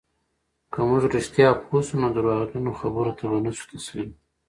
که 0.71 0.79
موږ 0.89 1.03
رښتیا 1.15 1.47
پوه 1.63 1.81
سو، 1.87 1.95
نو 2.01 2.07
درواغجنو 2.15 2.71
خبرو 2.79 3.11
ته 3.17 3.23
به 3.31 3.37
نه 3.45 3.51
سو 3.57 3.63
تسلیم. 3.73 4.11